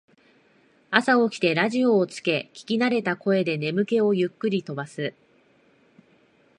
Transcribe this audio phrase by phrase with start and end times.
[0.89, 5.13] 朝起きてラジオをつけ聞きなれた声で眠気をゆっくり飛ばす